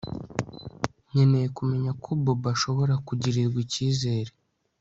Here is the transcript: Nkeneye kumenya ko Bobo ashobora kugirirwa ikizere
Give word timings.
Nkeneye 1.09 1.47
kumenya 1.57 1.91
ko 2.03 2.09
Bobo 2.23 2.47
ashobora 2.55 2.93
kugirirwa 3.07 3.57
ikizere 3.65 4.31